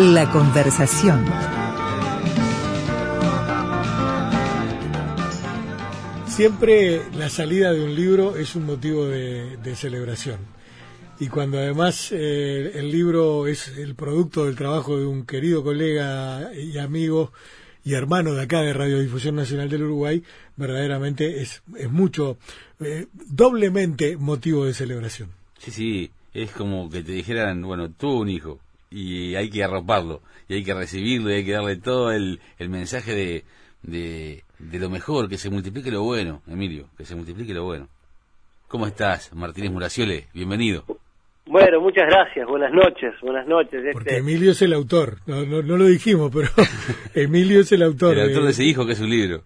[0.00, 1.26] La conversación.
[6.26, 10.38] Siempre la salida de un libro es un motivo de, celebración.
[11.18, 16.50] Y cuando además eh, el libro es el producto del trabajo de un querido colega
[16.54, 17.34] y amigo
[17.84, 20.22] y hermano de acá de Radiodifusión Nacional del Uruguay,
[20.56, 22.38] verdaderamente es, es mucho,
[22.80, 25.28] eh, doblemente motivo de celebración.
[25.58, 30.20] Sí, sí, es como que te dijeran, bueno, tuvo un hijo y hay que arroparlo
[30.48, 33.44] y hay que recibirlo y hay que darle todo el, el mensaje de,
[33.82, 37.88] de, de lo mejor, que se multiplique lo bueno, Emilio, que se multiplique lo bueno.
[38.68, 40.26] ¿Cómo estás, Martínez Muraciole?
[40.34, 40.84] Bienvenido.
[41.46, 43.80] Bueno, muchas gracias, buenas noches, buenas noches.
[43.80, 46.48] Este Porque Emilio es el autor, no, no, lo dijimos, pero
[47.14, 48.16] Emilio es el autor.
[48.16, 49.42] El autor de ese hijo que es un libro.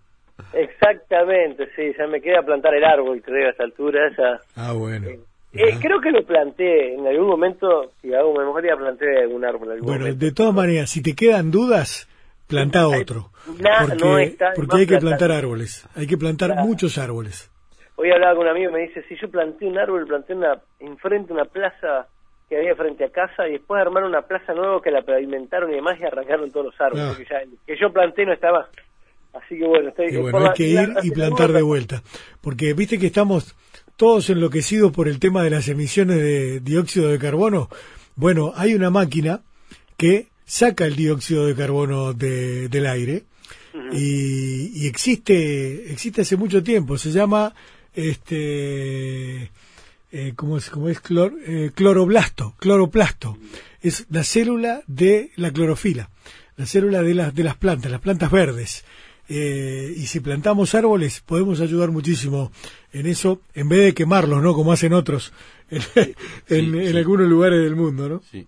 [0.53, 4.09] Exactamente, sí, ya me queda plantar el árbol, creo, a esta altura.
[4.09, 5.09] Esa, ah, bueno.
[5.09, 5.21] Eh,
[5.55, 9.79] eh, creo que lo planté en algún momento, si hago memoria, planté algún árbol.
[9.83, 12.09] bueno, de todas maneras, si te quedan dudas,
[12.47, 13.31] planta otro.
[13.47, 17.51] porque, porque hay que plantar árboles, hay que plantar muchos árboles.
[17.97, 20.61] Hoy hablaba con un amigo y me dice, si yo planté un árbol, planté una,
[20.81, 22.09] enfrente una plaza
[22.49, 25.77] que había frente a casa y después armaron una plaza nueva que la pavimentaron y
[25.77, 27.07] demás y arrancaron todos los árboles.
[27.11, 27.17] Ah.
[27.17, 28.69] Que, ya, que, yo planté no estaba.
[29.33, 30.07] Así que bueno, estoy...
[30.09, 32.03] Y bueno, hay que ir y plantar de vuelta.
[32.41, 33.57] Porque viste que estamos
[33.97, 37.69] todos enloquecidos por el tema de las emisiones de dióxido de carbono.
[38.17, 39.43] Bueno, hay una máquina
[39.97, 43.25] que saca el dióxido de carbono del aire
[43.93, 46.99] y, existe existe hace mucho tiempo.
[46.99, 47.55] Se llama
[47.95, 49.51] este
[50.13, 51.01] eh, ¿cómo es, cómo es
[51.47, 53.39] eh, cloroblasto, cloroplasto.
[53.81, 56.11] Es la célula de la clorofila,
[56.57, 58.85] la célula de las de las plantas, las plantas verdes.
[59.29, 62.53] Eh, y si plantamos árboles podemos ayudar muchísimo
[62.95, 65.33] en eso en vez de quemarlos no como hacen otros
[66.49, 68.47] en, algunos lugares del mundo no sí.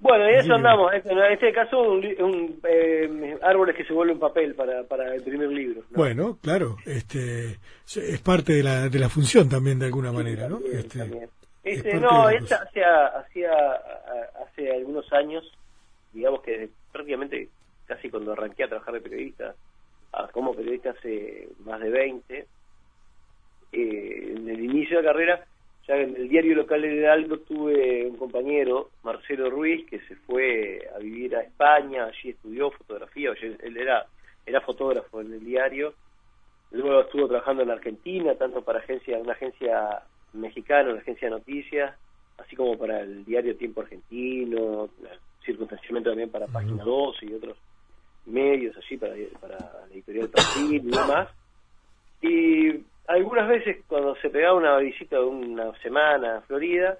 [0.00, 0.92] bueno en eso andamos.
[0.92, 6.38] En este caso un, eh, árboles que se vuelven papel para, para imprimir libros bueno
[6.42, 11.28] claro este es parte de la, de la función también de alguna manera no este,
[11.64, 13.50] este no esta hacía, hacía
[14.44, 15.44] hace algunos años
[16.12, 17.48] digamos que prácticamente
[17.90, 19.54] casi cuando arranqué a trabajar de periodista,
[20.32, 22.46] como periodista hace más de 20,
[23.72, 25.46] eh, en el inicio de la carrera,
[25.86, 30.88] ya en el diario local de Hidalgo tuve un compañero, Marcelo Ruiz, que se fue
[30.94, 34.06] a vivir a España, allí estudió fotografía, él era,
[34.46, 35.94] era fotógrafo en el diario,
[36.70, 41.96] luego estuvo trabajando en Argentina, tanto para agencia, una agencia mexicana, una agencia de noticias,
[42.38, 44.90] así como para el diario Tiempo Argentino,
[45.44, 47.56] circunstancialmente también para Página 12 y otros
[48.26, 51.28] medios allí para, para la editorial Brasil y demás.
[52.22, 56.96] Y algunas veces cuando se pegaba una visita de una semana a Florida,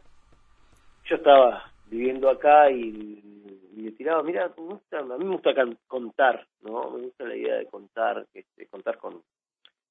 [1.04, 3.22] yo estaba viviendo acá y,
[3.76, 5.54] le tiraba, mira, a mí me gusta
[5.87, 6.91] contar, ¿no?
[6.91, 9.22] Me gusta la idea de contar, este, contar con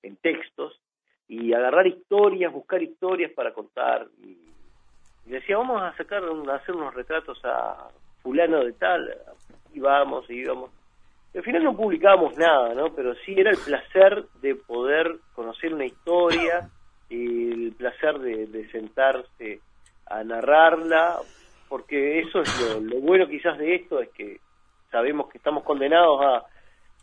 [0.03, 0.79] en textos
[1.27, 4.07] y agarrar historias, buscar historias para contar.
[4.21, 4.37] Y,
[5.25, 7.89] decía, vamos a sacar, a hacer unos retratos a
[8.21, 9.15] fulano de tal,
[9.73, 10.71] y vamos, y íbamos.
[11.35, 12.93] Al final no publicábamos nada, ¿no?
[12.95, 16.69] Pero sí era el placer de poder conocer una historia
[17.09, 19.61] el placer de, sentarse
[20.05, 21.17] a narrarla,
[21.67, 24.39] porque eso es lo, bueno quizás de esto, es que
[24.91, 26.45] sabemos que estamos condenados a,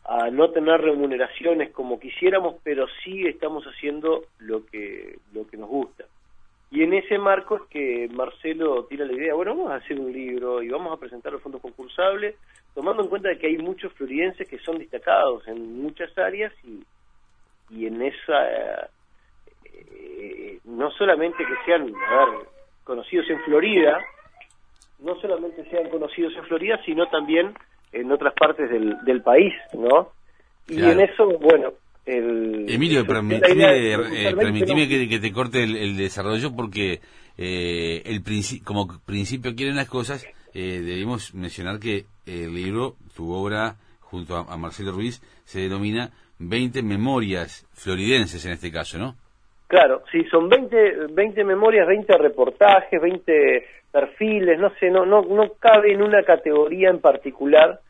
[0.05, 5.69] a no tener remuneraciones como quisiéramos, pero sí estamos haciendo lo que, lo que nos
[5.69, 6.05] gusta.
[6.71, 10.13] Y en ese marco es que Marcelo tira la idea, bueno, vamos a hacer un
[10.13, 12.35] libro y vamos a presentar los fondos concursables,
[12.75, 16.83] tomando en cuenta que hay muchos floridenses que son destacados en muchas áreas y,
[17.71, 18.91] y en esa,
[19.65, 22.47] eh, no solamente que sean, a ver,
[22.83, 24.01] conocidos en Florida,
[24.99, 27.55] no solamente sean conocidos en Florida, sino también
[27.93, 30.11] en otras partes del, del país, ¿no?
[30.69, 31.73] Y en eso, bueno,
[32.07, 33.93] Emilio, permitime,
[34.85, 37.01] eh, que, te corte el, desarrollo porque
[37.37, 38.23] eh, el
[38.65, 40.25] como principio quieren las cosas,
[40.55, 46.83] eh, debemos mencionar que el libro, tu obra, junto a, Marcelo Ruiz, se denomina 20
[46.85, 49.17] memorias floridenses en este caso, ¿no?
[49.67, 55.55] Claro, sí, son 20, 20 memorias, 20 reportajes, 20 perfiles, no sé, no, no, no
[55.59, 57.81] cabe en una categoría en particular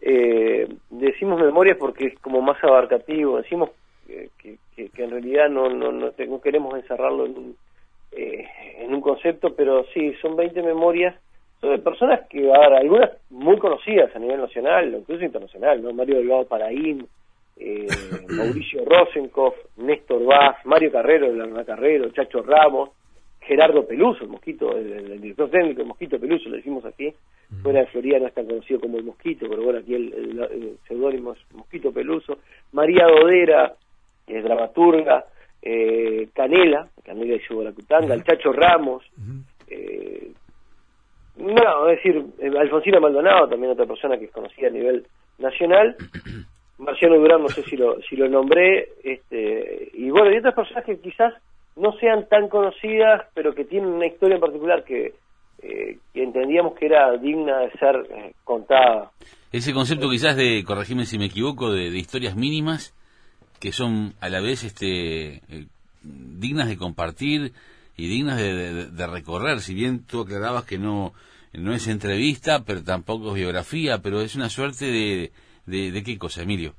[0.00, 3.70] eh, decimos memoria porque es como más abarcativo, decimos
[4.06, 7.56] que, en realidad no, no, no, queremos encerrarlo en un,
[8.12, 8.46] eh,
[8.78, 11.14] en un concepto, pero sí, son 20 memorias
[11.60, 15.92] sobre personas que, ahora, algunas muy conocidas a nivel nacional, incluso internacional, ¿no?
[15.92, 17.06] Mario Delgado Paraín,
[17.58, 17.86] eh,
[18.28, 22.90] Mauricio Rosenkopf, Néstor Vaz, Mario Carrero, la Carrero, Chacho Ramos,
[23.40, 26.99] Gerardo Peluso, el mosquito, el, director técnico, el mosquito Peluso, lo decimos aquí,
[27.70, 31.32] fuera de Florida no es tan conocido como el mosquito, pero bueno, aquí el, seudónimo
[31.32, 32.38] es Mosquito Peluso,
[32.72, 33.74] María Dodera,
[34.26, 35.24] que es dramaturga,
[35.62, 39.04] eh, Canela, Canela de Yubaracutanga, el Chacho Ramos,
[39.68, 40.32] eh,
[41.36, 45.06] no, es decir, eh, Alfonsina Maldonado, también otra persona que es conocida a nivel
[45.38, 45.96] nacional,
[46.78, 50.84] Marciano Durán, no sé si lo, si lo nombré, este, y bueno, y otras personas
[50.84, 51.34] que quizás
[51.76, 55.14] no sean tan conocidas, pero que tienen una historia en particular que,
[55.62, 59.10] eh, entendíamos que era digna de ser eh, contada.
[59.52, 62.94] Ese concepto quizás de, corregime si me equivoco, de, historias mínimas,
[63.60, 65.40] que son a la vez este,
[66.02, 67.52] dignas de compartir
[67.96, 71.12] y dignas de, recorrer, si bien tú aclarabas que no,
[71.52, 75.30] no es entrevista, pero tampoco es biografía, pero es una suerte de,
[75.66, 76.72] de, qué cosa, Emilio.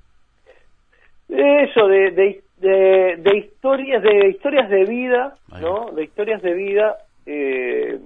[1.30, 5.92] Eso, de, de, de, historias, de historias de vida, ¿no?
[5.92, 8.00] De historias de vida eh,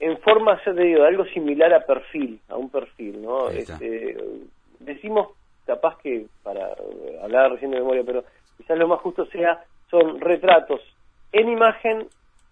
[0.00, 3.48] en forma, se te digo, algo similar a perfil, a un perfil, ¿no?
[3.48, 4.16] Este,
[4.80, 5.28] decimos,
[5.66, 6.74] capaz que, para
[7.22, 8.24] hablar recién de memoria, pero
[8.56, 10.80] quizás lo más justo sea, son retratos
[11.32, 12.06] en imagen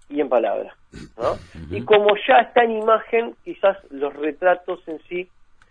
[0.08, 0.74] y en palabras.
[1.16, 1.36] ¿no?
[1.70, 5.28] Y como ya está en imagen, quizás los retratos en sí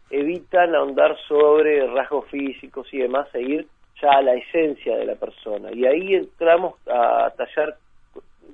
[0.10, 3.68] evitan ahondar sobre rasgos físicos y demás, e ir
[4.02, 5.72] ya a la esencia de la persona.
[5.72, 7.78] Y ahí entramos a tallar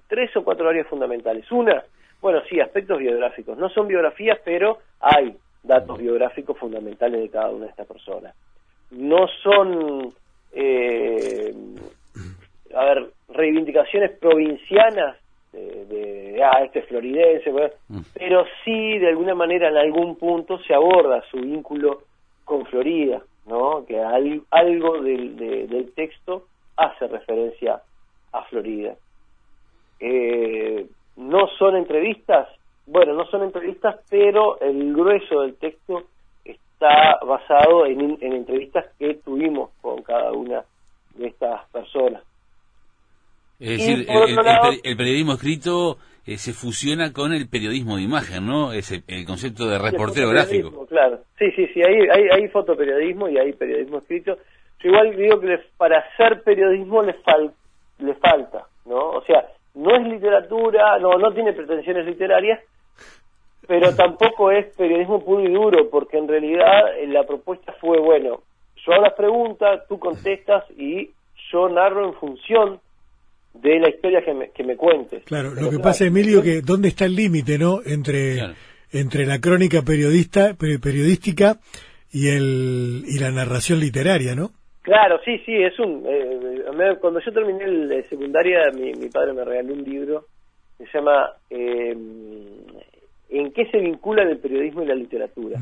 [0.07, 1.49] tres o cuatro áreas fundamentales.
[1.51, 1.83] Una,
[2.21, 3.57] bueno, sí, aspectos biográficos.
[3.57, 8.35] No son biografías, pero hay datos biográficos fundamentales de cada una de estas personas.
[8.91, 10.13] No son,
[10.53, 11.53] eh,
[12.73, 15.17] a ver, reivindicaciones provincianas
[15.53, 17.99] de, ah, este es floridense, mm.
[18.13, 22.03] pero sí de alguna manera en algún punto se aborda su vínculo
[22.45, 23.85] con Florida, ¿no?
[23.85, 27.81] Que algo del, del texto hace referencia
[28.31, 28.95] a Florida.
[29.99, 30.85] Eh,
[31.17, 32.47] no son entrevistas,
[32.85, 36.03] bueno, no son entrevistas, pero el grueso del texto
[36.45, 40.63] está basado en, en entrevistas que tuvimos con cada una
[41.15, 42.23] de estas personas.
[43.59, 44.05] Es decir,
[44.83, 45.97] el, periodismo escrito
[46.27, 48.71] eh, se fusiona con el periodismo de imagen, ¿no?
[48.71, 50.85] Es el, concepto de reportero gráfico.
[50.85, 54.37] Claro, sí, sí, sí, hay, hay, hay, fotoperiodismo y hay periodismo escrito.
[54.79, 57.51] Yo igual digo que para hacer periodismo le, fal,
[57.97, 59.09] le falta, ¿no?
[59.09, 59.46] O sea,
[59.87, 62.59] no es literatura, no, no tiene pretensiones literarias,
[63.67, 68.41] pero tampoco es periodismo puro y duro, porque en realidad eh, la propuesta fue, bueno,
[68.85, 71.11] yo hago las preguntas, tú contestas y
[71.51, 72.79] yo narro en función
[73.53, 75.23] de la historia que me, que me cuentes.
[75.23, 77.79] Claro, lo que pasa, Emilio, que dónde está el límite, ¿no?
[77.85, 78.39] Entre,
[78.91, 81.57] entre la crónica periodista, periodística
[82.11, 84.51] y, el, y la narración literaria, ¿no?
[84.87, 86.01] Claro, sí, sí, es un...
[86.07, 86.63] Eh,
[87.01, 90.23] cuando yo terminé el, secundaria, mi, mi, padre me regaló un libro
[90.77, 91.91] que se llama eh,
[93.29, 95.59] ¿En qué se vincula el periodismo y la literatura?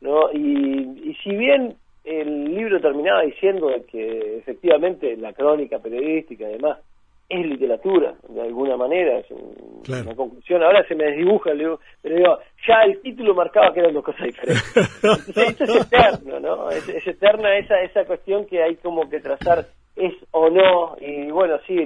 [0.00, 0.32] ¿no?
[0.32, 6.78] Y, y si bien el libro terminaba diciendo que efectivamente la crónica periodística y demás
[7.28, 10.62] es literatura, de alguna manera, es una conclusión.
[10.62, 11.50] Ahora se me desdibuja,
[12.00, 14.76] pero digo, ya el título marcaba que eran dos cosas diferentes.
[15.36, 16.70] esto es eterno, ¿no?
[16.70, 21.58] Es, eterna esa, esa cuestión que hay como que trazar es o no, y bueno,
[21.66, 21.76] sí,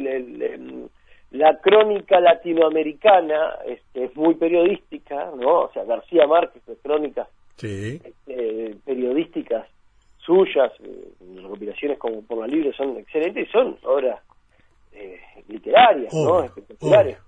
[1.30, 5.62] la crónica latinoamericana este, es muy periodística, ¿no?
[5.62, 9.66] O sea, García Márquez, de crónicas este, periodísticas
[10.18, 14.20] suyas, eh, recopilaciones como por la libre son excelentes y son obras
[14.92, 16.44] eh, literarias, ¿no?
[16.44, 17.18] Espectaculares.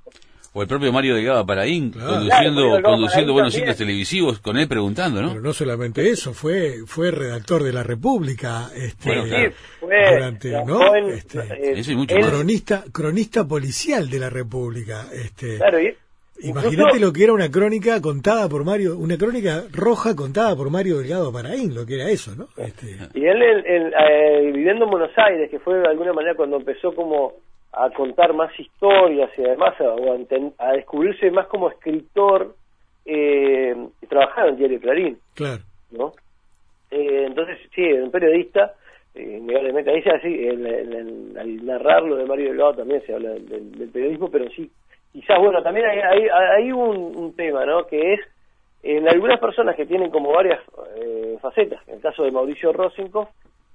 [0.54, 5.28] O el propio Mario Delgado Paraín, conduciendo, conduciendo buenos sitios televisivos, con él preguntando, ¿no?
[5.28, 10.95] Pero no solamente eso, fue fue redactor de La República, este, durante, ¿no?
[10.95, 15.07] Este, eh, cronista, cronista policial de La República.
[15.11, 15.78] Este, claro,
[16.45, 20.99] Imagínate lo que era una crónica contada por Mario, una crónica roja contada por Mario
[20.99, 22.49] Delgado Paraín, lo que era eso, ¿no?
[22.57, 22.99] Este...
[23.14, 27.35] Y él, eh, viviendo en Buenos Aires, que fue de alguna manera cuando empezó como
[27.73, 32.55] a contar más historias y además a, a, descubrirse más como escritor,
[33.05, 33.75] eh,
[34.09, 35.19] trabajaba en Diario Clarín.
[35.35, 35.62] Claro.
[35.91, 36.12] ¿no?
[36.91, 38.75] Eh, entonces, sí, un periodista,
[39.14, 39.41] eh,
[39.87, 44.71] ahí así, al narrar lo de Mario Delgado también se habla del periodismo, pero sí
[45.12, 47.87] quizás, bueno, también hay, hay, hay un, tema, ¿no?
[47.87, 48.21] Que es,
[48.83, 50.61] en algunas personas que tienen como varias
[50.97, 53.31] eh, facetas, en el caso de Mauricio Rosenkopf,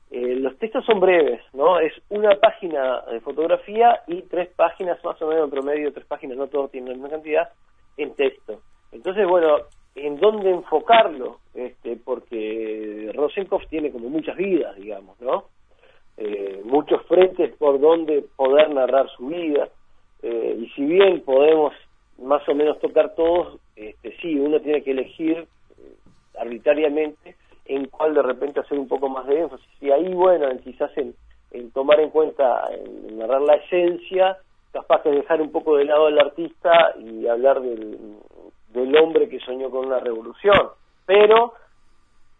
[0.09, 1.79] eh, los textos son breves, ¿no?
[1.79, 6.37] Es una página de fotografía y tres páginas, más o menos en promedio, tres páginas,
[6.37, 7.49] no todo tiene la misma cantidad,
[7.97, 8.61] en texto.
[8.93, 9.57] Entonces, bueno,
[9.95, 11.39] ¿en dónde enfocarlo?
[11.53, 15.45] Este, porque Rosenkopf tiene como muchas vidas, digamos, ¿no?
[16.15, 19.69] Eh, muchos frentes por donde poder narrar su vida.
[20.23, 21.73] Eh, y si bien podemos
[22.17, 25.95] más o menos tocar todos, este, sí, uno tiene que elegir eh,
[26.39, 27.35] arbitrariamente
[27.67, 29.67] en cuál de repente hacer un poco más de énfasis.
[29.81, 31.15] Y ahí, bueno, quizás en,
[31.71, 34.37] tomar en cuenta, en narrar la esencia,
[34.71, 37.97] capaz que dejar un poco de lado al artista y hablar del,
[38.69, 40.69] del hombre que soñó con una revolución.
[41.05, 41.53] Pero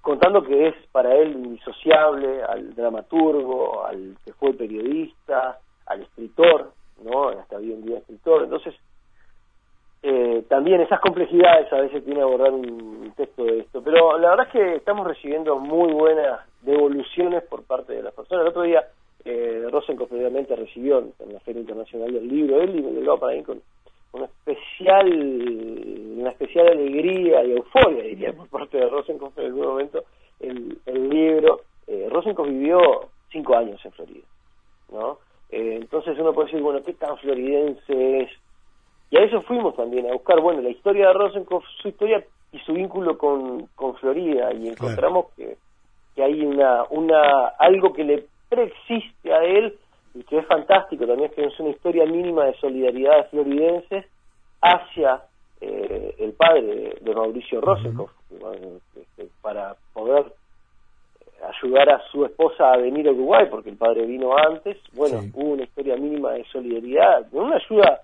[0.02, 6.72] contando que es para él indisociable al dramaturgo, al que fue periodista, al escritor,
[7.04, 7.30] ¿no?
[7.30, 8.44] Hasta hoy en día escritor.
[8.44, 8.74] Entonces,
[10.04, 13.82] eh, también esas complejidades a veces tiene abordar un texto de esto.
[13.84, 18.44] Pero la verdad es que estamos recibiendo muy buenas devoluciones por parte de las personas.
[18.44, 18.86] El otro día,
[19.26, 23.62] eh, obviamente recibió en la Feria Internacional del Libro, él y llegó para mí con
[24.14, 25.08] una especial
[26.18, 30.04] una especial alegría y euforia diría por parte de Rosenkopf en algún momento
[30.40, 32.80] el, el libro eh, Rosenkopf vivió
[33.32, 34.26] cinco años en Florida
[34.92, 38.32] no eh, entonces uno puede decir bueno qué tan floridense es
[39.10, 42.60] y a eso fuimos también a buscar bueno la historia de Rosenkopf su historia y
[42.60, 45.58] su vínculo con, con Florida y encontramos que,
[46.16, 49.78] que hay una una algo que le preexiste a él
[50.18, 54.06] y que es fantástico también, que es una historia mínima de solidaridad de floridenses
[54.62, 55.22] hacia
[55.62, 58.12] eh, el padre de, Mauricio Rosenkopf,
[58.96, 60.26] este, para poder
[61.44, 65.54] ayudar a su esposa a venir a Uruguay, porque el padre vino antes, bueno, hubo
[65.54, 68.02] una historia mínima de solidaridad, una ayuda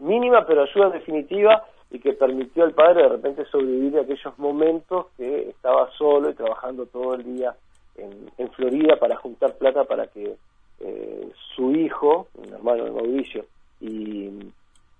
[0.00, 5.06] mínima, pero ayuda definitiva, y que permitió al padre de repente sobrevivir a aquellos momentos
[5.16, 7.54] que estaba solo y trabajando todo el día
[7.96, 10.36] en, en Florida para juntar plata para que
[10.80, 13.44] eh, su hijo, un hermano de Mauricio,
[13.80, 14.30] y,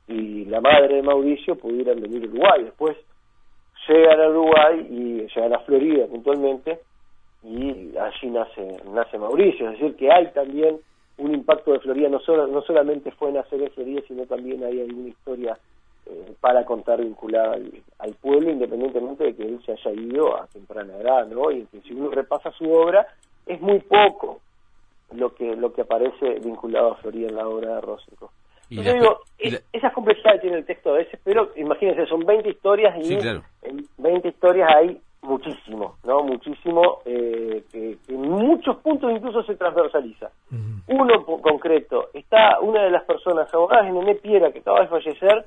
[0.09, 2.65] y la madre de Mauricio pudieran venir a Uruguay.
[2.65, 2.97] Después
[3.89, 6.81] llegan a Uruguay y llegan a Florida puntualmente
[7.43, 9.71] y allí nace, nace Mauricio.
[9.71, 10.79] Es decir, que hay también
[11.21, 14.81] un impacto de Florida, no, solo, no solamente fue nacer en Florida, sino también hay
[14.81, 15.59] alguna historia
[16.07, 17.59] eh, para contar vinculada
[17.99, 21.51] al, pueblo, independientemente de que él se haya ido a temprana edad, ¿no?
[21.51, 23.07] Y que si uno repasa su obra,
[23.47, 24.41] es muy poco
[25.13, 28.31] lo que lo que aparece vinculado a Florida en la obra de Rosenko.
[28.71, 29.21] Yo digo,
[29.73, 33.15] esas complejidades tiene el texto a veces, pero imagínense, son 20 historias y
[33.63, 36.23] en 20 historias hay muchísimo, ¿no?
[36.23, 40.31] Muchísimo, eh, que, en muchos puntos incluso se transversaliza.
[40.89, 45.47] Uno concreto, está una de las personas abogadas, en Nené Piera, que acaba de fallecer,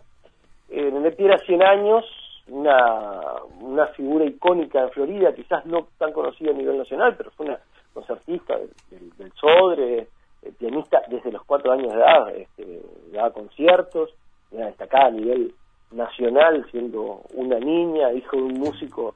[0.70, 2.06] eh, Nené Piera 100 años,
[2.48, 3.22] una,
[3.60, 7.60] una figura icónica de Florida, quizás no tan conocida a nivel nacional, pero fue una
[7.94, 10.08] concertista del, del, Sodre,
[10.42, 14.14] eh, pianista desde los cuatro años de edad, este, daba conciertos,
[14.52, 15.54] era destacada a nivel
[15.92, 19.16] nacional, siendo una niña, hijo de un músico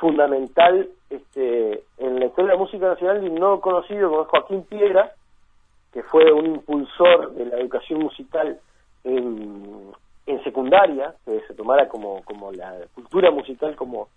[0.00, 5.12] fundamental este, en la historia de la música nacional y no conocido como Joaquín Piedra,
[5.92, 8.58] que fue un impulsor de la educación musical
[9.04, 9.92] en,
[10.26, 14.08] en secundaria, que se tomara como, la cultura musical como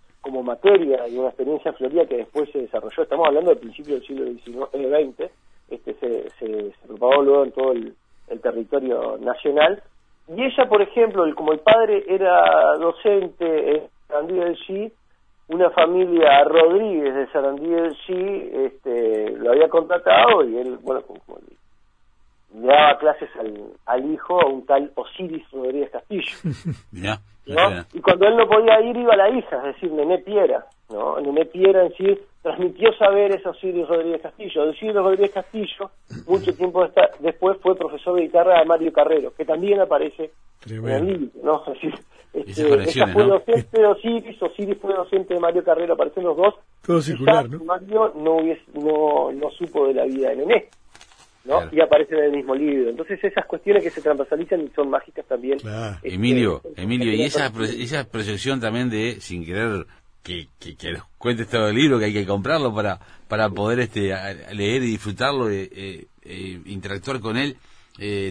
[0.42, 4.04] materia y una experiencia en Florida que después se desarrolló, estamos hablando del principio del
[4.42, 5.30] siglo XX, eh,
[5.70, 7.94] este, se, se, propagó luego en todo el,
[8.42, 9.82] territorio nacional,
[10.26, 14.56] y ella, por ejemplo, como el padre era docente en Sarandí del
[15.48, 21.38] una familia Rodríguez de Sarandí del G este, lo había contratado y él, bueno, como,
[22.54, 26.36] le daba clases al, al hijo, a un tal Osiris Rodríguez Castillo.
[27.92, 30.64] Y cuando él no podía ir, iba la hija, es decir, Nené Piera.
[30.90, 31.18] ¿no?
[31.20, 34.68] Nené Piera en sí transmitió saberes a Osiris Rodríguez Castillo.
[34.68, 35.90] Osiris Rodríguez Castillo,
[36.26, 36.86] mucho tiempo
[37.20, 40.32] después, fue profesor de guitarra de Mario Carrero, que también aparece
[40.68, 41.30] en el libro.
[41.42, 41.62] ¿no?
[42.34, 46.34] Es decir, este, fue docente de Osiris, Osiris fue docente de Mario Carrero, aparecen los
[46.34, 46.54] dos.
[46.80, 47.62] Todo circular, ¿no?
[47.62, 48.38] Mario no,
[48.72, 50.68] no, no supo de la vida de Nené.
[51.44, 51.60] ¿no?
[51.70, 52.88] Y aparecen en el mismo libro.
[52.88, 55.58] Entonces esas cuestiones que se transversalizan y son mágicas también.
[55.58, 59.86] Este, Emilio, Emilio, y esa, esa proyección también de, sin querer
[60.22, 62.98] que, que, que cuentes todo el libro, que hay que comprarlo para,
[63.28, 64.12] para poder este,
[64.52, 67.56] leer y disfrutarlo, eh, eh, eh, interactuar con él,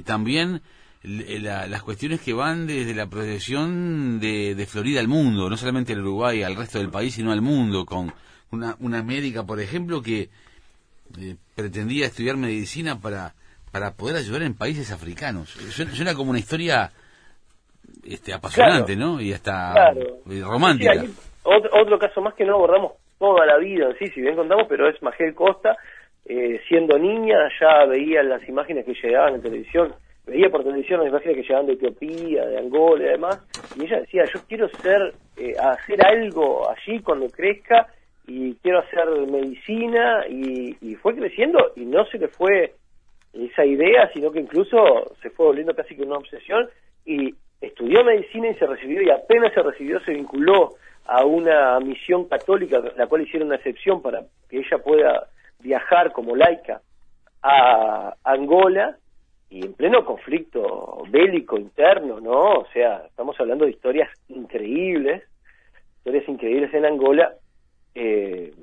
[0.06, 0.62] también
[1.04, 6.02] las cuestiones que van desde la proyección de, de Florida al mundo, no solamente al
[6.02, 8.14] Uruguay, al resto del país, sino al mundo, con
[8.52, 10.30] una, una médica, por ejemplo, que
[11.20, 13.34] eh, pretendía estudiar medicina para,
[13.72, 15.50] para poder ayudar en países africanos.
[15.72, 16.92] Suena, como una historia
[18.04, 19.20] este, apasionante, ¿no?
[19.20, 19.74] Y hasta
[20.30, 21.06] eh, romántica.
[21.44, 25.02] Otro, caso más que no abordamos toda la vida, sí, si bien contamos, pero es
[25.02, 25.76] Magel Costa,
[26.26, 29.94] eh, siendo niña ya veía las imágenes que llegaban en televisión,
[30.26, 33.40] veía por televisión las imágenes que llegaban de Etiopía, de Angola y demás,
[33.78, 35.14] y ella decía, yo quiero ser,
[35.60, 37.88] hacer algo allí cuando crezca
[38.28, 42.74] y quiero hacer medicina y, fue creciendo y no se le fue
[43.34, 46.70] esa idea, sino que incluso se fue volviendo casi que una obsesión
[47.06, 52.25] y estudió medicina y se recibió y apenas se recibió se vinculó a una misión
[52.25, 55.27] católica, la cual hicieron una excepción para que ella pueda
[55.60, 56.81] viajar como laica
[57.43, 58.98] a Angola
[59.50, 62.60] y en pleno conflicto bélico interno, ¿no?
[62.60, 65.24] O sea, estamos hablando de historias increíbles,
[65.98, 67.34] historias increíbles en Angola,
[67.93, 68.53] eh,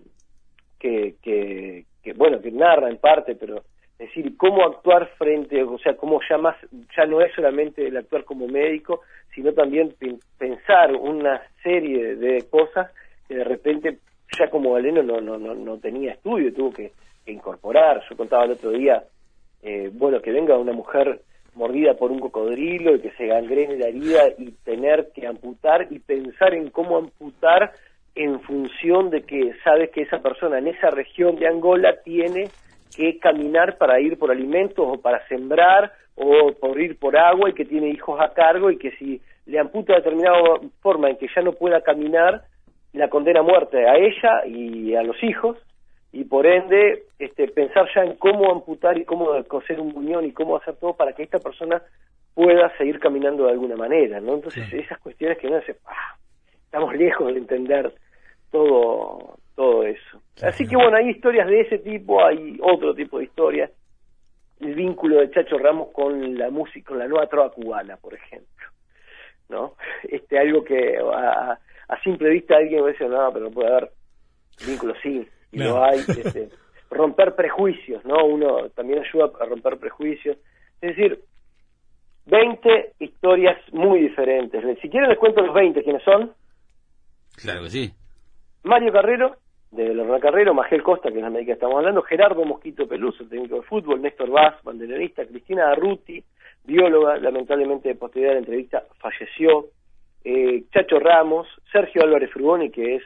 [0.79, 3.57] que, que, que, bueno, que narra en parte, pero
[3.99, 6.57] es decir, cómo actuar frente, o sea, cómo ya más,
[6.97, 9.03] ya no es solamente el actuar como médico,
[9.39, 9.95] sino también
[10.37, 12.91] pensar una serie de cosas
[13.29, 13.99] que de repente
[14.37, 16.91] ya como Galeno no, no, no, no tenía estudio, tuvo que,
[17.27, 18.03] incorporar.
[18.09, 19.05] Yo contaba el otro día,
[19.63, 21.21] eh, bueno, que venga una mujer
[21.55, 26.01] mordida por un cocodrilo y que se gangrene la herida y tener que amputar y
[26.01, 27.75] pensar en cómo amputar
[28.17, 32.49] en función de que sabe que esa persona en esa región de Angola tiene
[32.97, 37.53] que caminar para ir por alimentos o para sembrar o por ir por agua y
[37.53, 40.39] que tiene hijos a cargo y que si le amputa de determinada
[40.81, 42.43] forma en que ya no pueda caminar,
[42.93, 45.57] la condena a muerte a ella y a los hijos
[46.13, 50.33] y por ende este, pensar ya en cómo amputar y cómo coser un muñón y
[50.33, 51.83] cómo hacer todo para que esta persona
[52.35, 54.35] pueda seguir caminando de alguna manera, ¿no?
[54.35, 56.17] Entonces esas cuestiones que no se, ah,
[56.65, 57.93] estamos lejos de entender
[58.51, 60.23] todo todo eso.
[60.43, 63.71] Así que bueno, hay historias de ese tipo, hay otro tipo de historias.
[64.61, 68.67] El vínculo de Chacho Ramos con la música, con la nueva trova cubana, por ejemplo.
[69.49, 69.77] ¿No?
[70.03, 71.59] Este, algo que a,
[72.03, 73.91] simple vista alguien me dice, no, pero no puede haber
[74.67, 75.83] vínculo, sí, y no.
[75.83, 76.01] hay.
[76.01, 76.51] Este,
[76.91, 78.25] romper prejuicios, ¿no?
[78.25, 80.37] Uno también ayuda a romper prejuicios.
[80.81, 81.23] Es decir,
[82.27, 84.63] 20 historias muy diferentes.
[84.81, 86.33] Si quieren les cuento los 20, ¿quiénes son?
[87.37, 87.93] Claro que sí.
[88.65, 89.37] Mario Carrero,
[89.71, 93.25] de Lorna Carrero, Magel Costa, que es la médica que estamos hablando, Gerardo Mosquito Peluso,
[93.27, 96.23] técnico de fútbol, Néstor Vaz, bandererista, Cristina Arruti,
[96.65, 99.67] bióloga, lamentablemente posterior a la entrevista falleció,
[100.25, 103.03] eh, Chacho Ramos, Sergio Álvarez Frugoni, que es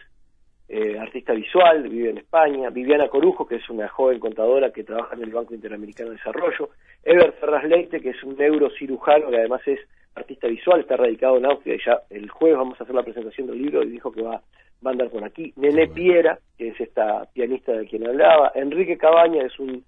[0.68, 5.14] eh, artista visual, vive en España, Viviana Corujo, que es una joven contadora que trabaja
[5.14, 6.70] en el Banco Interamericano de Desarrollo,
[7.02, 9.80] Ever Ferraz Leite, que es un neurocirujano que además es
[10.14, 13.48] artista visual, está radicado en Austria y ya el jueves vamos a hacer la presentación
[13.48, 14.40] del libro y dijo que va
[14.84, 15.52] va a andar por aquí.
[15.56, 18.52] Nené Piera, que es esta pianista de quien hablaba.
[18.54, 19.84] Enrique Cabaña es un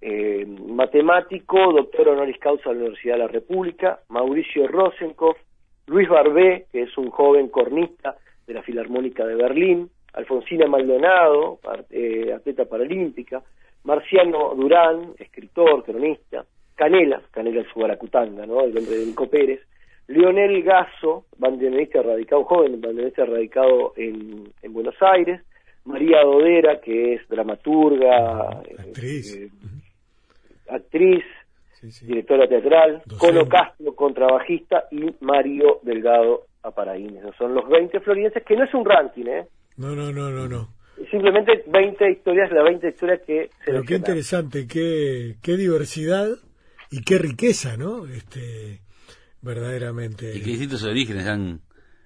[0.00, 4.00] eh, matemático, doctor honoris causa de la Universidad de la República.
[4.08, 5.38] Mauricio Rosenkopf.
[5.86, 9.90] Luis Barbé, que es un joven cornista de la Filarmónica de Berlín.
[10.12, 11.58] Alfonsina Maldonado,
[11.90, 13.42] eh, atleta paralímpica.
[13.84, 16.44] Marciano Durán, escritor, cronista.
[16.74, 18.62] Canela, Canela es su baracutanga, ¿no?
[18.62, 19.60] El nombre de Nico Pérez.
[20.10, 25.40] Leonel Gaso, bandoneonista radicado, joven bandoneonista radicado en, en Buenos Aires,
[25.84, 29.50] María Dodera, que es dramaturga, actriz, eh,
[30.68, 31.24] actriz
[32.02, 37.16] directora teatral, Colo Castro, contrabajista, y Mario Delgado Aparaín.
[37.16, 39.46] Esos son los 20 florienses, que no es un ranking, ¿eh?
[39.76, 40.68] No, no, no, no, no.
[41.10, 46.26] Simplemente 20 historias, las 20 historias que se Pero qué interesante, qué, qué diversidad
[46.90, 48.06] y qué riqueza, ¿no?
[48.06, 48.80] Este
[49.42, 50.36] verdaderamente.
[50.36, 51.60] Y qué distintos orígenes han,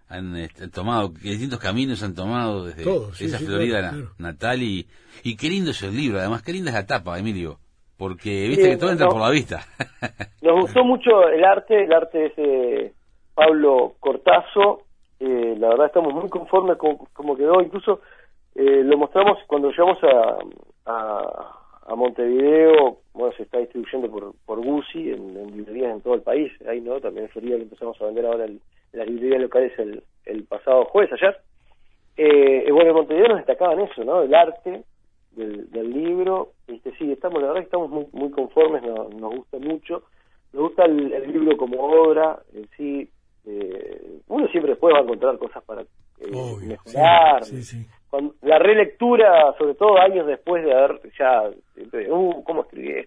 [0.09, 2.85] han este, tomado, qué distintos caminos han tomado desde
[3.25, 4.87] esa Florida natal y,
[5.23, 7.59] y qué lindo es el libro, además qué linda es la tapa, Emilio,
[7.97, 9.65] porque viste que todo entra por la vista.
[10.43, 12.95] nos gustó mucho el arte, el arte de ese
[13.35, 14.83] Pablo Cortazo,
[15.21, 18.01] eh, la verdad estamos muy conformes con cómo quedó, incluso
[18.55, 24.61] eh, lo mostramos cuando llegamos a, a a Montevideo, bueno, se está distribuyendo por, por
[24.61, 28.07] Guzzi en, librerías en todo el país, ahí no, también en Florida lo empezamos a
[28.07, 28.61] vender ahora en,
[28.93, 31.37] las librerías locales el, el pasado jueves, ayer.
[32.17, 34.23] Eh, bueno, en Montevideo nos destacaban eso, ¿no?
[34.23, 34.85] El arte
[35.33, 39.35] del, del libro, este, sí, estamos, la verdad que estamos muy, muy conformes, nos, nos
[39.35, 40.03] gusta mucho,
[40.53, 43.09] nos gusta el, libro como obra, en sí,
[43.47, 47.85] eh, uno siempre después va a encontrar cosas para eh, mejorar, sí, sí,
[48.43, 51.51] la relectura, sobre todo años después de haber ya,
[52.11, 53.04] uh, ¿cómo escribí?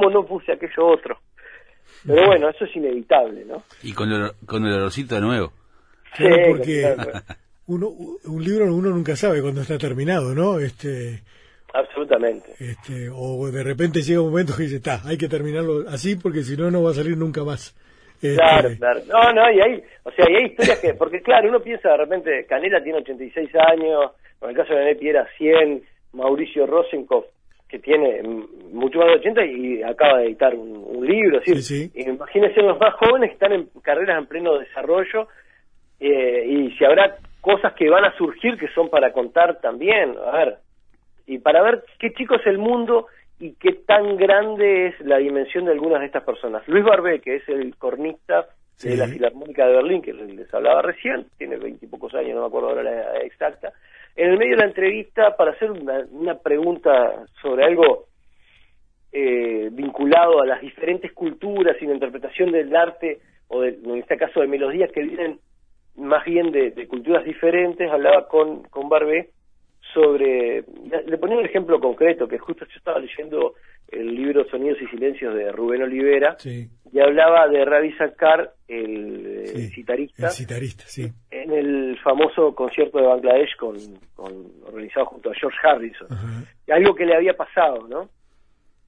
[0.00, 1.18] ¿Cómo no, puse aquello otro?
[2.06, 3.62] Pero bueno, eso es inevitable, ¿no?
[3.82, 5.52] Y con el, con el olorcito de nuevo.
[6.16, 6.96] Sí, porque
[7.66, 7.88] uno,
[8.24, 10.58] un libro uno nunca sabe cuándo está terminado, ¿no?
[10.58, 11.22] Este,
[11.72, 12.52] Absolutamente.
[12.58, 16.42] Este, o de repente llega un momento que dice, está, hay que terminarlo así porque
[16.42, 17.76] si no, no va a salir nunca más.
[18.14, 19.00] Este, claro, claro.
[19.06, 21.96] No, no, y hay, o sea, y hay historias que, porque claro, uno piensa de
[21.96, 25.82] repente, Canela tiene 86 años, en el caso de Nepi era 100,
[26.12, 27.28] Mauricio Rosenkopf,
[27.70, 28.20] que tiene
[28.72, 31.90] mucho más de 80 y acaba de editar un, libro, ¿sí?
[31.94, 35.28] imagínense los más jóvenes que están en carreras en pleno desarrollo
[35.98, 40.36] eh, y si habrá cosas que van a surgir que son para contar también, a
[40.36, 40.58] ver,
[41.26, 43.06] y para ver qué chico es el mundo
[43.38, 46.66] y qué tan grande es la dimensión de algunas de estas personas.
[46.68, 48.46] Luis Barbé, que es el cornista
[48.82, 52.68] de la Filarmónica de Berlín, que les hablaba recién, tiene veintipocos años, no me acuerdo
[52.68, 53.72] ahora la exacta,
[54.16, 58.06] en el medio de la entrevista, para hacer una, una pregunta sobre algo
[59.12, 64.40] eh, vinculado a las diferentes culturas y la interpretación del arte, o en este caso
[64.40, 65.40] de melodías que vienen
[65.96, 69.30] más bien de, culturas diferentes, hablaba con, con Barbé
[69.92, 70.64] sobre,
[71.06, 73.54] le ponía un ejemplo concreto, que justo yo estaba leyendo
[73.92, 80.28] el libro Sonidos y Silencios de Rubén Olivera, y hablaba de Ravi Shankar, el, citarista,
[81.30, 83.76] en el famoso concierto de Bangladesh con,
[84.64, 86.08] organizado junto a George Harrison,
[86.68, 88.08] algo que le había pasado, ¿no?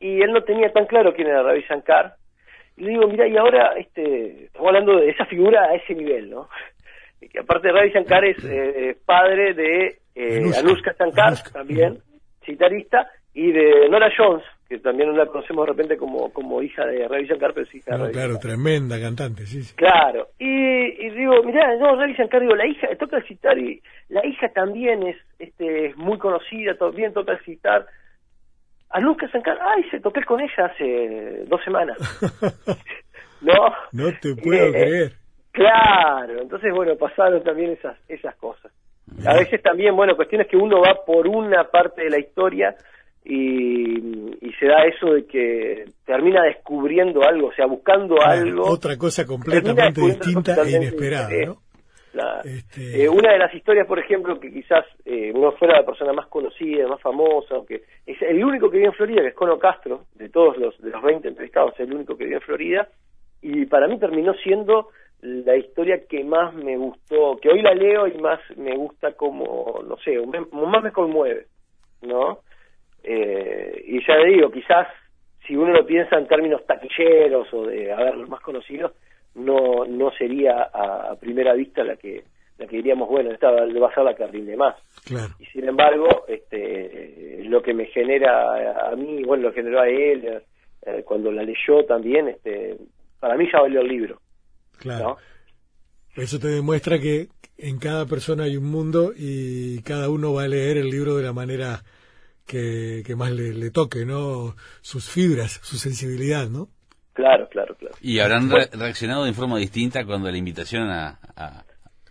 [0.00, 2.14] Y él no tenía tan claro quién era Ravi Shankar,
[2.76, 6.30] y le digo, mira, y ahora este, estamos hablando de esa figura a ese nivel,
[6.30, 6.48] ¿no?
[7.28, 10.94] que aparte Ravi Shankar es eh, padre de eh, Anushka.
[10.98, 11.98] Shankar, también,
[12.44, 16.86] citarista, y de Nora Jones, que también no la conocemos de repente como, como hija
[16.86, 19.60] de Ravi Shankar, pero sí hija no, Claro, tremenda cantante, sí.
[19.76, 23.82] Claro, y, y digo, mirá, no, Ravi Shankar, digo, la hija, toca el citar, y
[24.08, 27.84] la hija también es este es muy conocida, bien toca el citar.
[28.88, 31.98] Anushka Shankar, ay, se toqué con ella hace dos semanas.
[33.42, 33.74] no.
[33.92, 35.12] No te puedo eh, creer.
[35.50, 38.72] Claro, entonces bueno, pasaron también esas esas cosas.
[39.26, 42.74] A veces también, bueno, cuestiones que uno va por una parte de la historia
[43.24, 43.98] y,
[44.46, 48.64] y se da eso de que termina descubriendo algo, o sea, buscando algo.
[48.64, 51.58] Otra cosa completamente distinta e inesperada, ¿no?
[52.44, 53.04] Este...
[53.04, 56.26] Eh, una de las historias, por ejemplo, que quizás eh, no fuera la persona más
[56.26, 60.04] conocida, más famosa, aunque es el único que vive en Florida, que es Cono Castro,
[60.14, 62.88] de todos los de los 20 entrevistados, es el único que vive en Florida,
[63.40, 64.88] y para mí terminó siendo
[65.22, 69.80] la historia que más me gustó, que hoy la leo y más me gusta como,
[69.86, 70.18] no sé,
[70.52, 71.46] más me conmueve,
[72.02, 72.40] ¿no?
[73.02, 74.88] Eh, y ya le digo, quizás
[75.46, 78.92] si uno lo piensa en términos taquilleros o de haber los más conocidos,
[79.34, 82.24] no no sería a, primera vista la que
[82.58, 84.76] la que diríamos, bueno, esta va a ser la que rinde más.
[85.40, 90.42] Y sin embargo, este, lo que me genera a mí, bueno, lo generó a él,
[90.82, 92.76] eh, cuando la leyó también, este,
[93.18, 94.20] para mí ya valió el libro.
[94.78, 95.16] Claro.
[96.14, 100.48] Eso te demuestra que en cada persona hay un mundo y cada uno va a
[100.48, 101.82] leer el libro de la manera
[102.46, 104.54] que, más le, toque, ¿no?
[104.80, 106.68] Sus fibras, su sensibilidad, ¿no?
[107.12, 107.94] Claro, claro, claro.
[108.00, 111.18] Y habrán reaccionado de forma distinta cuando la invitación a,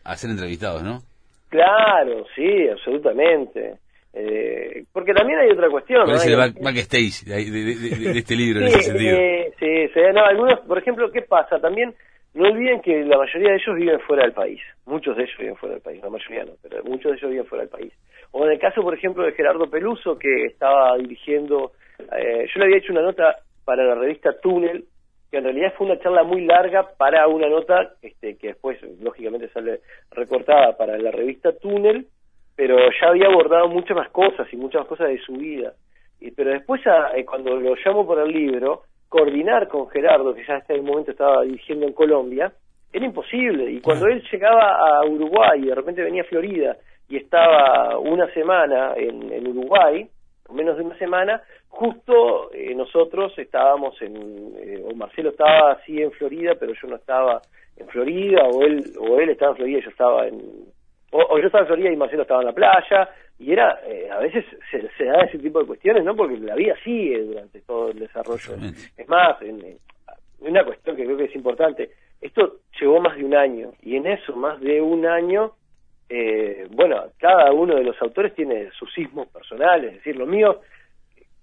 [0.03, 1.01] a, ser entrevistados, ¿no?
[1.49, 3.79] Claro, sí, absolutamente.
[4.13, 6.03] Eh, porque también hay otra cuestión.
[6.03, 9.17] ¿Cuál es el backstage de, este libro en ese sentido?
[9.17, 11.59] Eh, sí, sí, no, algunos, por ejemplo, ¿qué pasa?
[11.59, 11.95] También
[12.33, 14.61] no olviden que la mayoría de ellos viven fuera del país.
[14.85, 17.45] Muchos de ellos viven fuera del país, la mayoría no, pero muchos de ellos viven
[17.45, 17.93] fuera del país.
[18.31, 21.73] O en el caso, por ejemplo, de Gerardo Peluso, que estaba dirigiendo,
[22.17, 24.85] eh, yo le había hecho una nota para la revista Túnel,
[25.29, 29.49] que en realidad fue una charla muy larga para una nota este, que después, lógicamente,
[29.49, 32.07] sale recortada para la revista Túnel,
[32.55, 35.73] pero ya había abordado muchas más cosas y muchas más cosas de su vida.
[36.19, 36.81] Y, pero después,
[37.15, 41.11] eh, cuando lo llamo por el libro, coordinar con Gerardo, que ya hasta el momento
[41.11, 42.53] estaba dirigiendo en Colombia,
[42.93, 43.71] era imposible.
[43.71, 46.77] Y cuando él llegaba a Uruguay y de repente venía a Florida
[47.11, 50.07] y estaba una semana en, Uruguay,
[50.47, 56.01] o menos de una semana, justo eh, nosotros estábamos en, eh, o Marcelo estaba así
[56.01, 57.41] en Florida, pero yo no estaba
[57.75, 60.41] en Florida, o él, o él estaba en Florida y yo estaba en,
[61.11, 64.19] o, yo estaba en Florida y Marcelo estaba en la playa, y era, eh, a
[64.19, 66.15] veces se, da ese tipo de cuestiones, ¿no?
[66.15, 68.53] Porque la vida sigue durante todo el desarrollo.
[68.95, 69.77] Es más, en,
[70.39, 71.89] una cuestión que creo que es importante,
[72.21, 75.51] esto llevó más de un año, y en eso, más de un año,
[76.13, 80.59] eh, bueno, cada uno de los autores tiene sus sismos personales, es decir, lo mío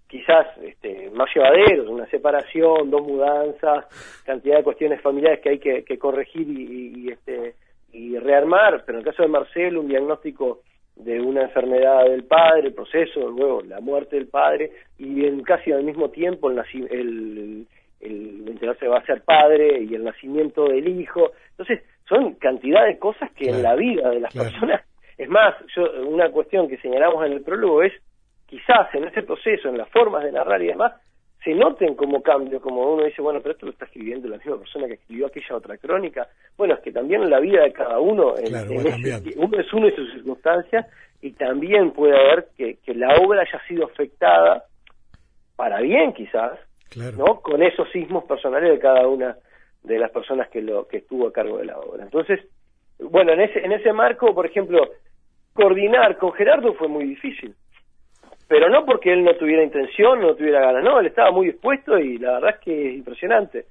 [0.07, 3.87] quizás este, más llevaderos, una separación, dos mudanzas,
[4.27, 7.55] cantidad de cuestiones familiares que hay que, corregir y, este,
[7.93, 10.61] y rearmar, pero en el caso de Marcelo, un diagnóstico
[10.97, 15.73] de una enfermedad del padre, el proceso, luego la muerte del padre, y en casi
[15.73, 16.59] al mismo tiempo el,
[16.91, 17.67] el,
[18.01, 21.33] el enterarse va a ser padre y el nacimiento del hijo.
[21.53, 24.83] Entonces, son cantidad de cosas que en la vida de las personas,
[25.17, 27.93] es más, yo, una cuestión que señalamos en el prólogo es,
[28.47, 30.95] quizás en ese proceso, en las formas de narrar y demás,
[31.45, 34.59] se noten como cambios, como uno dice, bueno, pero esto lo está escribiendo la misma
[34.59, 36.29] persona que escribió aquella otra crónica.
[36.57, 38.55] Bueno, es que también en la vida de cada uno, en,
[39.39, 40.87] uno es uno y sus circunstancias,
[41.21, 44.65] y también puede haber que, la obra haya sido afectada,
[45.57, 46.59] para bien quizás,
[47.17, 47.41] ¿no?
[47.41, 49.37] Con esos sismos personales de cada una
[49.83, 52.05] de las personas que, lo, que estuvo a cargo de la obra.
[52.05, 52.41] Entonces,
[52.99, 54.89] bueno, en ese, en ese marco, por ejemplo,
[55.55, 57.55] coordinar con Gerardo fue muy difícil
[58.49, 61.99] pero no porque él no tuviera intención, no tuviera ganas, no, él estaba muy dispuesto
[61.99, 63.67] y la verdad es que es impresionante.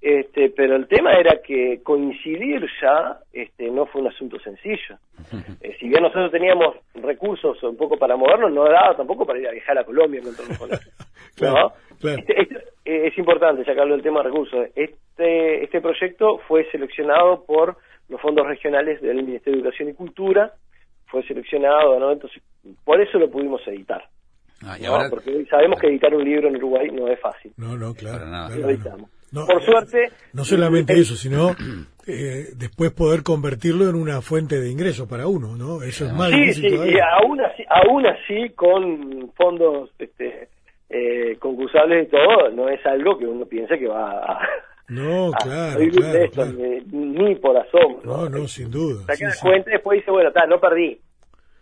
[0.00, 4.98] Este, pero el tema era que coincidir ya este, no fue un asunto sencillo.
[5.60, 9.48] Eh, si bien nosotros teníamos recursos un poco para movernos, no daba tampoco para ir
[9.48, 10.68] a viajar a Colombia con
[11.34, 14.68] claro, este, este, eh, es importante, ya que hablo del tema de recursos.
[14.76, 17.76] Este, este proyecto fue seleccionado por
[18.08, 20.52] los fondos regionales del Ministerio de Educación y Cultura,
[21.06, 22.12] fue seleccionado, ¿no?
[22.12, 22.40] Entonces,
[22.84, 24.04] por eso lo pudimos editar.
[24.64, 24.76] Ah,
[25.10, 27.52] Porque sabemos que editar un libro en Uruguay no es fácil.
[27.56, 28.26] No, no, claro.
[29.32, 30.10] Por suerte.
[30.32, 31.50] No solamente eso, sino
[32.06, 35.82] eh, después poder convertirlo en una fuente de ingreso para uno, ¿no?
[35.82, 40.48] Eso es más sí, sí, y aún así, aún así con fondos este,
[40.90, 44.40] eh, concursables y todo, no es algo que uno piense que va a.
[44.88, 45.80] No, claro,
[46.32, 46.52] claro,
[46.92, 48.00] Ni, por asombro.
[48.04, 49.02] No, no, sin duda.
[49.02, 50.98] Saca sí, cuenta y después dice, bueno, está, no perdí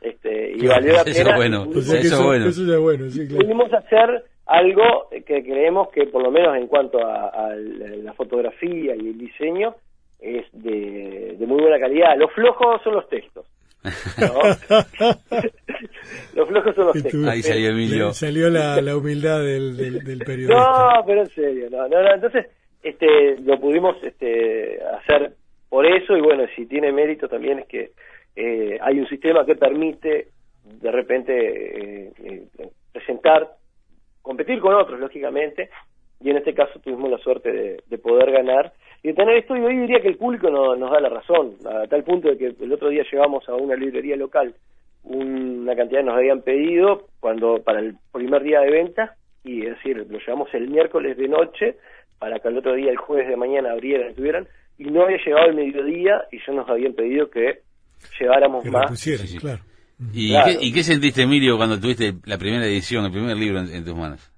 [0.00, 1.16] este, y valió la pena.
[1.16, 2.46] Eso bueno, eso, bueno.
[2.46, 3.42] Eso ya bueno, sí, claro.
[3.42, 9.08] Pudimos hacer algo que creemos que por lo menos en cuanto a, la fotografía y
[9.08, 9.74] el diseño
[10.20, 12.16] es de, muy buena calidad.
[12.16, 13.46] Los flojos son los textos.
[16.34, 17.26] los flojos son los textos.
[17.26, 18.12] Ahí salió Emilio.
[18.12, 20.54] Salió la, la humildad del, del, periodista.
[20.56, 22.46] No, pero en serio, no, no, entonces
[22.82, 25.32] este, lo pudimos este, hacer
[25.68, 27.90] por eso y bueno, si tiene mérito también es que
[28.36, 30.28] eh, hay un sistema que permite
[30.64, 33.48] de repente eh, eh, presentar,
[34.26, 35.70] competir con otros, lógicamente,
[36.20, 39.60] y en este caso tuvimos la suerte de, poder ganar y de tener esto, y
[39.60, 42.46] hoy diría que el público no, nos da la razón, a tal punto de que
[42.64, 44.54] el otro día llevamos a una librería local
[45.08, 49.76] una cantidad que nos habían pedido cuando para el primer día de venta, y es
[49.76, 51.76] decir, lo llevamos el miércoles de noche
[52.18, 55.46] para que el otro día, el jueves de mañana, abrieran, estuvieran, y no había llegado
[55.46, 57.60] el mediodía y ya nos habían pedido que
[58.18, 59.00] lleváramos más.
[59.40, 59.60] Claro.
[60.12, 64.30] ¿Y, Qué, sentiste, Emilio, cuando tuviste la primera edición, el primer libro en, tus manos?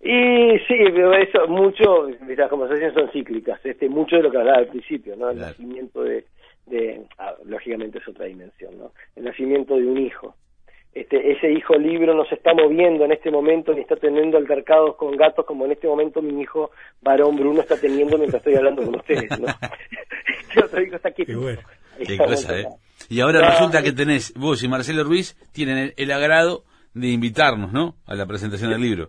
[0.00, 4.58] Y sí, pero eso, mucho, las conversaciones son cíclicas, este, mucho de lo que hablaba
[4.58, 5.30] al principio, ¿no?
[5.30, 6.26] El nacimiento de,
[6.66, 8.92] de ah, lógicamente es otra dimensión, ¿no?
[9.16, 10.34] El nacimiento de un hijo.
[10.92, 14.96] Este, ese hijo libro no se está moviendo en este momento ni está teniendo altercados
[14.96, 16.70] con gatos como en este momento mi hijo
[17.02, 19.46] varón Bruno está teniendo mientras estoy hablando con ustedes, ¿no?
[20.48, 21.40] este otro hijo está quieto.
[22.06, 22.64] Qué cosa, ¿eh?
[23.08, 26.64] Y ahora resulta que tenés, vos y Marcelo Ruiz tienen el, agrado
[26.94, 27.94] de invitarnos, ¿no?
[28.06, 29.08] A la presentación del libro.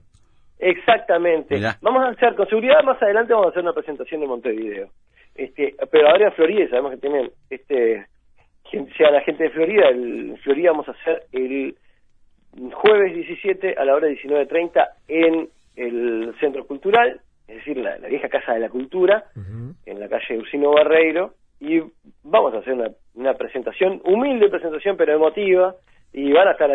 [0.60, 1.60] Exactamente.
[1.82, 4.90] Vamos a hacer, con seguridad más adelante vamos a hacer una presentación de Montevideo.
[5.36, 8.08] Este, pero ahora en Florida, sabemos que tienen, este,
[8.98, 11.76] sea la gente de Florida, el Florida vamos a hacer el
[12.74, 18.54] jueves 17 a la hora 19.30 en el Centro Cultural, es decir, la, vieja Casa
[18.54, 19.26] de la Cultura,
[19.86, 21.82] en la calle Ursino Barreiro, y
[22.24, 25.76] vamos a hacer una, una presentación, humilde presentación, pero emotiva,
[26.14, 26.70] y van a estar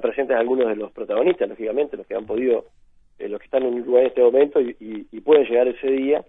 [0.00, 2.66] presentes algunos de los protagonistas, lógicamente, los que han podido,
[3.18, 4.76] eh, los que están en Uruguay en este momento y,
[5.10, 6.24] y, pueden llegar ese día,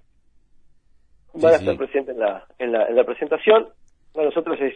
[1.33, 3.67] van a estar presentes en la, en la, en la presentación.
[4.13, 4.73] Para nosotros es,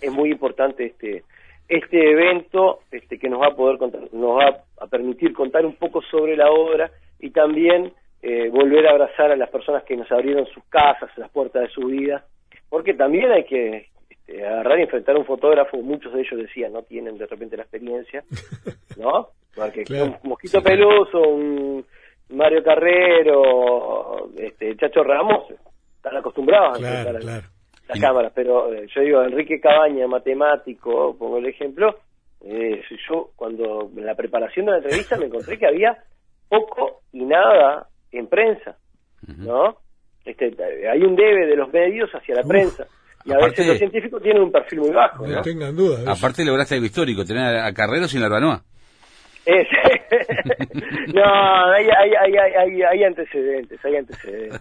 [0.00, 1.24] es muy importante este
[1.68, 5.76] este evento este que nos va a poder contar, nos va a permitir contar un
[5.76, 10.10] poco sobre la obra y también eh, volver a abrazar a las personas que nos
[10.12, 12.24] abrieron sus casas, las puertas de su vida,
[12.68, 16.72] porque también hay que este, agarrar y enfrentar a un fotógrafo, muchos de ellos decían,
[16.72, 18.22] no tienen de repente la experiencia,
[18.96, 19.28] ¿no?
[19.54, 21.84] Porque un Mosquito Peluso, un
[22.30, 25.46] Mario Carrero, este, Chacho Ramos,
[25.96, 27.42] están acostumbrados a enfrentar
[27.88, 31.96] las cámaras, pero eh, yo digo, Enrique Cabaña, matemático, pongo el ejemplo,
[32.42, 35.98] eh, yo cuando en la preparación de la entrevista me encontré que había
[36.48, 38.76] poco y nada en prensa,
[39.38, 39.76] ¿no?
[40.24, 40.54] Este,
[40.88, 42.86] hay un debe de los medios hacia la prensa.
[43.24, 45.26] Y a veces los científicos tienen un perfil muy bajo.
[45.26, 46.06] No, tengan dudas.
[46.06, 48.62] Aparte lograste algo histórico, tener a Carreros sin la Arbanoa.
[51.14, 51.24] no,
[51.72, 54.60] hay, hay, hay, hay, antecedentes, hay antecedentes.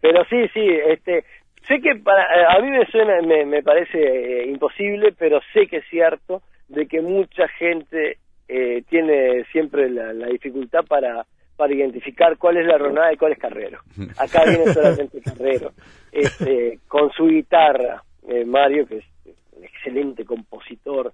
[0.00, 1.24] Pero sí, sí, este,
[1.68, 5.76] sé que para, a mí me suena, me, me parece eh, imposible, pero sé que
[5.78, 12.36] es cierto de que mucha gente eh, tiene siempre la, la dificultad para para identificar
[12.36, 13.80] cuál es la ronada y cuál es Carrero.
[14.18, 15.72] Acá viene solamente Carrero,
[16.12, 19.04] este, con su guitarra, eh, Mario, que es
[19.52, 21.12] un excelente compositor,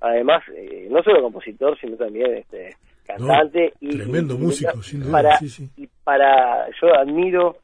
[0.00, 2.76] además, eh, no solo compositor, sino también este,
[3.06, 3.74] cantante.
[3.80, 5.12] y, tremendo músico, sin duda.
[5.12, 5.68] Para, sí, sí.
[5.76, 7.56] Y para, yo admiro,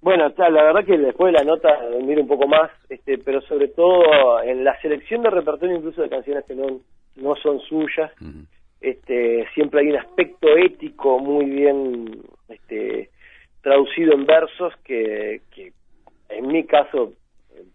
[0.00, 3.68] bueno, la verdad que después de la nota admiro un poco más, este, pero sobre
[3.68, 6.80] todo en la selección de repertorio incluso de canciones que no,
[7.16, 8.10] no son suyas
[8.86, 13.10] este, siempre hay un aspecto ético muy bien este,
[13.60, 15.40] traducido en versos que,
[16.28, 17.12] en mi caso,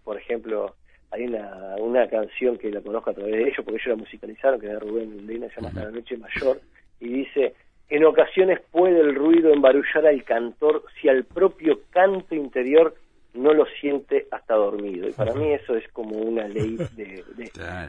[0.06, 0.74] por ejemplo,
[1.12, 4.62] hay una, una canción que la conozco a través de ellos, porque ellos la musicalizaron,
[4.62, 6.62] que es de Rubén Lina, se llama Hasta la Noche Mayor,
[7.02, 7.56] y dice,
[7.90, 12.96] en ocasiones puede el ruido embarullar al cantor si al propio canto interior
[13.34, 15.08] no lo siente hasta dormido.
[15.08, 17.24] Y para mí eso es como una ley de,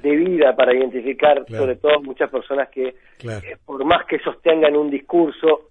[0.03, 4.91] de, vida para identificar, sobre todo muchas personas que, eh, por más que sostengan un
[4.91, 5.71] discurso,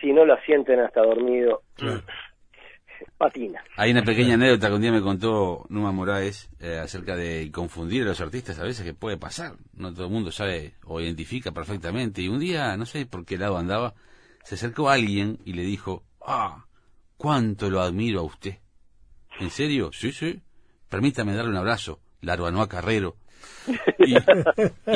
[0.00, 1.62] si no lo sienten hasta dormido,
[3.18, 3.62] patina.
[3.76, 8.02] Hay una pequeña anécdota que un día me contó Numa Moraes eh, acerca de confundir
[8.02, 9.52] a los artistas a veces que puede pasar.
[9.74, 12.22] No todo el mundo sabe o identifica perfectamente.
[12.22, 13.94] Y un día, no sé por qué lado andaba,
[14.42, 16.64] se acercó a alguien y le dijo, ah,
[17.16, 18.61] cuánto lo admiro a usted.
[19.40, 19.90] ¿En serio?
[19.92, 20.40] Sí, sí.
[20.88, 22.00] Permítame darle un abrazo.
[22.20, 23.16] Larvanoa Carrero.
[23.98, 24.16] Y,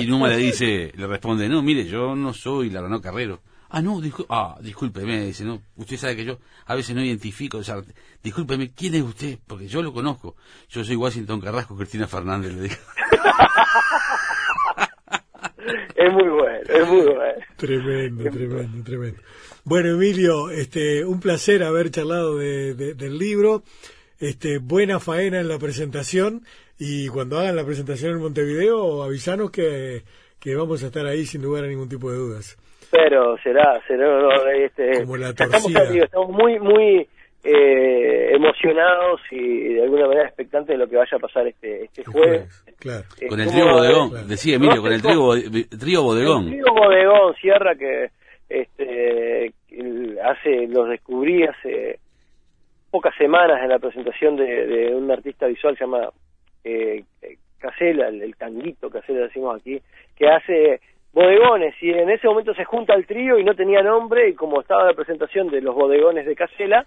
[0.02, 3.40] y Numa le dice, le responde, no, mire, yo no soy Larvanoa Carrero.
[3.68, 7.64] Ah, no, ah, discúlpeme, dice, no, usted sabe que yo a veces no identifico, o
[7.64, 7.82] sea,
[8.22, 9.38] discúlpeme, ¿quién es usted?
[9.46, 10.36] Porque yo lo conozco.
[10.68, 12.76] Yo soy Washington Carrasco, Cristina Fernández, le dijo.
[15.96, 17.44] es muy bueno, es muy bueno.
[17.56, 19.20] Tremendo, tremendo, tremendo.
[19.64, 23.64] Bueno, Emilio, este, un placer haber charlado de, del libro.
[24.18, 26.42] Este, buena faena en la presentación
[26.78, 30.02] y cuando hagan la presentación en Montevideo, avisanos que,
[30.40, 32.56] que vamos a estar ahí sin lugar a ningún tipo de dudas
[32.90, 34.06] pero será, será
[34.54, 37.08] este, estamos, estamos muy, muy
[37.44, 42.04] eh, emocionados y de alguna manera expectantes de lo que vaya a pasar este, este
[42.04, 42.64] jueves.
[42.78, 43.04] Claro.
[43.28, 45.30] con el trío bodegón, decía Emilio, con el trío,
[45.78, 46.44] trío bodegón.
[46.44, 48.10] El trío bodegón, Sierra, que
[48.48, 49.52] este,
[50.22, 51.98] hace, los descubrí hace
[52.96, 56.14] pocas semanas en la presentación de, de un artista visual llamado
[56.64, 57.04] eh,
[57.58, 59.78] Casela, el, el tanguito Casela decimos aquí,
[60.16, 60.80] que hace
[61.12, 61.74] bodegones.
[61.82, 64.86] Y en ese momento se junta el trío y no tenía nombre y como estaba
[64.86, 66.86] la presentación de los bodegones de Casela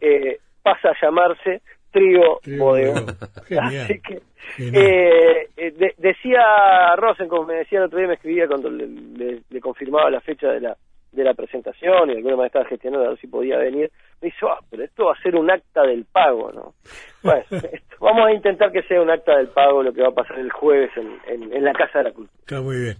[0.00, 3.04] eh, pasa a llamarse trío, bodegón.
[3.60, 4.22] Así que
[4.58, 10.22] eh, eh decía Rosen me decía el otro día me escribía cuando le, confirmaba la
[10.22, 10.76] fecha de la
[11.12, 14.38] de la presentación y alguna manera estaba gestionando a ver si podía venir me dice
[14.48, 16.74] ah, pero esto va a ser un acta del pago no
[17.22, 17.44] bueno
[18.00, 20.50] vamos a intentar que sea un acta del pago lo que va a pasar el
[20.52, 22.96] jueves en, en la casa de la cultura está muy bien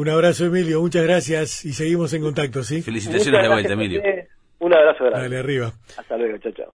[0.00, 0.80] un abrazo, Emilio.
[0.80, 2.80] Muchas gracias y seguimos en contacto, ¿sí?
[2.80, 4.00] Felicitaciones de vuelta, Emilio.
[4.60, 5.28] Un abrazo grande.
[5.28, 5.72] Dale, arriba.
[5.98, 6.66] Hasta luego, chao, chao.